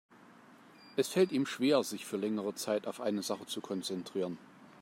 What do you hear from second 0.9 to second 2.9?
Es fällt ihm schwer, sich für längere Zeit